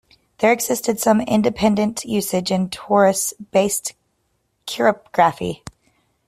There 0.39 0.51
exists 0.51 1.03
some 1.03 1.21
independent 1.21 2.05
usage 2.05 2.49
in 2.49 2.69
torus 2.69 3.33
based 3.51 3.93
cryptography. 4.65 5.63